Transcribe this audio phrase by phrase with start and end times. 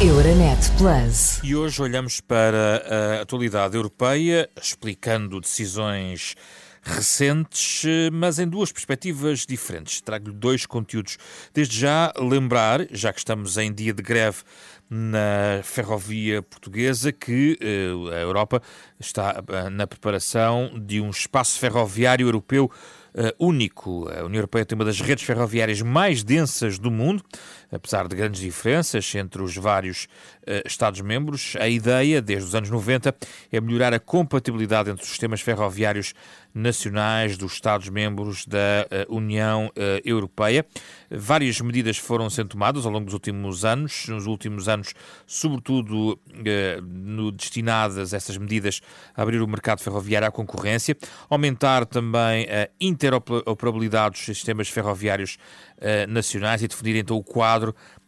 [0.00, 1.40] Euronet Plus.
[1.42, 6.36] E hoje olhamos para a atualidade europeia, explicando decisões
[6.80, 10.00] recentes, mas em duas perspectivas diferentes.
[10.00, 11.18] Trago-lhe dois conteúdos.
[11.52, 14.38] Desde já, lembrar, já que estamos em dia de greve
[14.88, 18.62] na ferrovia portuguesa, que uh, a Europa
[19.00, 22.70] está uh, na preparação de um espaço ferroviário europeu
[23.14, 24.08] uh, único.
[24.08, 27.22] A União Europeia tem uma das redes ferroviárias mais densas do mundo,
[27.70, 31.54] apesar de grandes diferenças entre os vários uh, Estados-membros.
[31.58, 33.14] A ideia, desde os anos 90,
[33.52, 36.14] é melhorar a compatibilidade entre os sistemas ferroviários
[36.54, 39.70] nacionais dos Estados-membros da uh, União
[40.04, 40.66] Europeia.
[41.10, 44.94] Várias medidas foram sendo tomadas ao longo dos últimos anos, nos últimos anos,
[45.26, 46.18] sobretudo
[46.82, 48.80] no, destinadas essas medidas
[49.14, 50.96] a abrir o mercado ferroviário à concorrência,
[51.28, 55.38] aumentar também a interoperabilidade dos sistemas ferroviários
[55.78, 57.57] uh, nacionais e definir então o quadro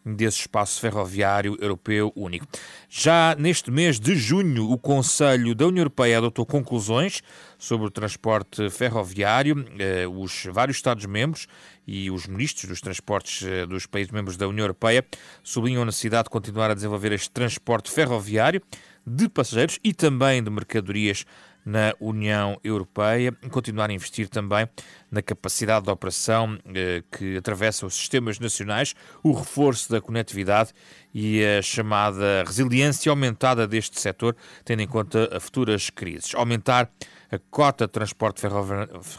[0.05, 2.47] desse espaço ferroviário europeu único.
[2.89, 7.21] Já neste mês de junho, o Conselho da União Europeia adotou conclusões
[7.57, 9.65] sobre o transporte ferroviário.
[9.77, 11.47] Eh, os vários Estados-membros
[11.87, 15.05] e os ministros dos transportes eh, dos países membros da União Europeia
[15.43, 18.61] sublinham a necessidade de continuar a desenvolver este transporte ferroviário
[19.05, 21.25] de passageiros e também de mercadorias
[21.65, 24.67] na União Europeia, continuar a investir também
[25.11, 30.73] na capacidade de operação eh, que atravessa os sistemas nacionais, o reforço da conectividade
[31.13, 36.33] e a chamada resiliência aumentada deste setor, tendo em conta futuras crises.
[36.33, 36.89] Aumentar
[37.31, 38.41] a cota de transporte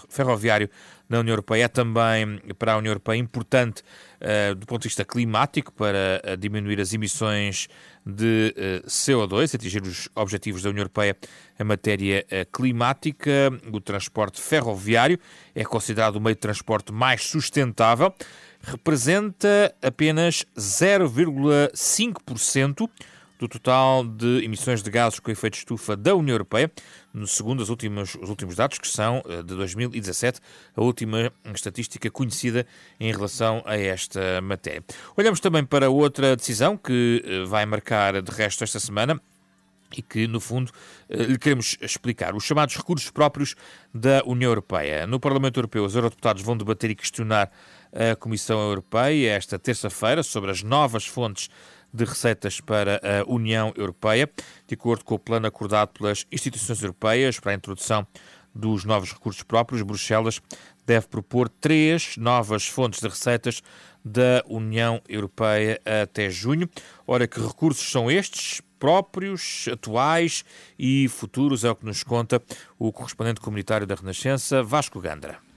[0.08, 0.68] ferroviário
[1.08, 3.82] na União Europeia é também para a União Europeia importante
[4.20, 7.68] uh, do ponto de vista climático para uh, diminuir as emissões
[8.04, 11.16] de eh, CO2, atingir os objetivos da União Europeia
[11.58, 13.50] em matéria climática.
[13.72, 15.18] O transporte ferroviário
[15.54, 18.12] é considerado o meio de transporte mais sustentável,
[18.62, 22.88] representa apenas 0,5%
[23.42, 26.70] do total de emissões de gases com efeito de estufa da União Europeia,
[27.26, 30.40] segundo os últimos, os últimos dados, que são eh, de 2017,
[30.76, 32.64] a última estatística conhecida
[33.00, 34.84] em relação a esta matéria.
[35.16, 39.20] Olhamos também para outra decisão que eh, vai marcar, de resto, esta semana,
[39.96, 40.70] e que, no fundo,
[41.08, 42.36] eh, lhe queremos explicar.
[42.36, 43.56] Os chamados recursos próprios
[43.92, 45.04] da União Europeia.
[45.04, 47.50] No Parlamento Europeu, os eurodeputados vão debater e questionar
[47.92, 51.50] a Comissão Europeia esta terça-feira sobre as novas fontes
[51.92, 54.30] de receitas para a União Europeia,
[54.66, 58.06] de acordo com o plano acordado pelas instituições europeias para a introdução
[58.54, 60.40] dos novos recursos próprios, Bruxelas
[60.86, 63.62] deve propor três novas fontes de receitas
[64.04, 66.68] da União Europeia até junho.
[67.06, 68.60] Ora, que recursos são estes?
[68.78, 70.44] Próprios, atuais
[70.76, 72.42] e futuros, é o que nos conta
[72.76, 75.51] o correspondente comunitário da Renascença, Vasco Gandra.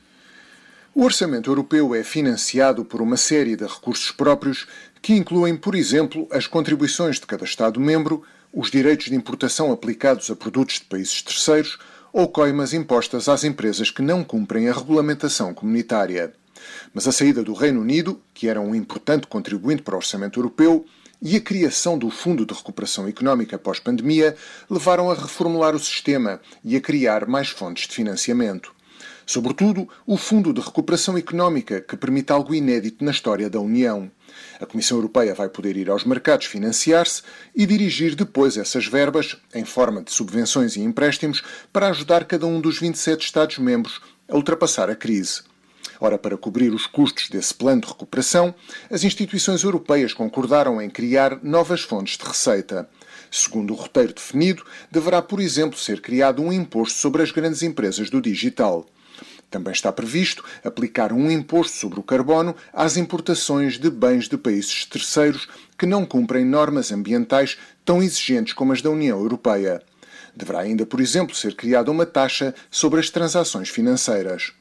[0.97, 4.65] O orçamento europeu é financiado por uma série de recursos próprios
[5.01, 8.23] que incluem, por exemplo, as contribuições de cada Estado-membro,
[8.53, 11.77] os direitos de importação aplicados a produtos de países terceiros
[12.13, 16.33] ou coimas impostas às empresas que não cumprem a regulamentação comunitária.
[16.93, 20.85] Mas a saída do Reino Unido, que era um importante contribuinte para o orçamento europeu,
[21.21, 24.37] e a criação do Fundo de Recuperação Económica pós-pandemia
[24.69, 28.74] levaram a reformular o sistema e a criar mais fontes de financiamento.
[29.25, 34.11] Sobretudo, o Fundo de Recuperação Económica, que permite algo inédito na história da União.
[34.61, 37.23] A Comissão Europeia vai poder ir aos mercados financiar-se
[37.55, 41.43] e dirigir depois essas verbas, em forma de subvenções e empréstimos,
[41.73, 43.99] para ajudar cada um dos 27 Estados-membros
[44.29, 45.41] a ultrapassar a crise.
[45.99, 48.53] Ora, para cobrir os custos desse plano de recuperação,
[48.91, 52.87] as instituições europeias concordaram em criar novas fontes de receita.
[53.31, 58.09] Segundo o roteiro definido, deverá, por exemplo, ser criado um imposto sobre as grandes empresas
[58.09, 58.85] do digital.
[59.49, 64.85] Também está previsto aplicar um imposto sobre o carbono às importações de bens de países
[64.85, 65.47] terceiros
[65.77, 69.81] que não cumprem normas ambientais tão exigentes como as da União Europeia.
[70.35, 74.53] Deverá ainda, por exemplo, ser criada uma taxa sobre as transações financeiras.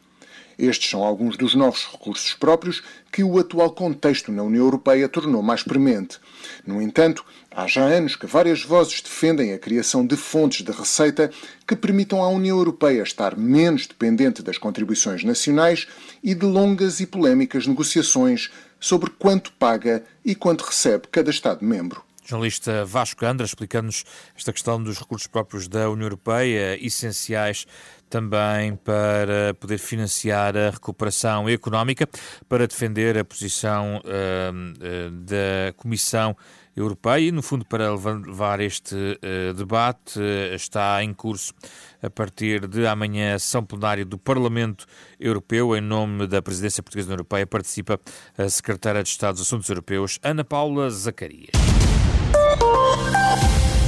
[0.58, 5.42] Estes são alguns dos novos recursos próprios que o atual contexto na União Europeia tornou
[5.42, 6.18] mais premente.
[6.66, 11.30] No entanto, há já anos que várias vozes defendem a criação de fontes de receita
[11.66, 15.86] que permitam à União Europeia estar menos dependente das contribuições nacionais
[16.22, 22.84] e de longas e polémicas negociações sobre quanto paga e quanto recebe cada Estado-membro jornalista
[22.84, 24.04] Vasco Andra, explicando-nos
[24.36, 27.66] esta questão dos recursos próprios da União Europeia, essenciais
[28.14, 32.08] também para poder financiar a recuperação económica,
[32.48, 36.36] para defender a posição uh, uh, da Comissão
[36.76, 40.20] Europeia e, no fundo, para levar este uh, debate,
[40.54, 41.52] está em curso
[42.00, 44.86] a partir de amanhã a sessão plenária do Parlamento
[45.18, 45.76] Europeu.
[45.76, 48.00] Em nome da Presidência Portuguesa da Europeia, participa
[48.38, 51.73] a Secretária de Estado dos Assuntos Europeus, Ana Paula Zacarias.